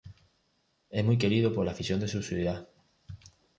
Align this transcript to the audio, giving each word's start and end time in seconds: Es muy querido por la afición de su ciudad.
Es 0.89 1.05
muy 1.05 1.19
querido 1.19 1.53
por 1.53 1.63
la 1.63 1.73
afición 1.73 1.99
de 1.99 2.07
su 2.07 2.23
ciudad. 2.23 2.67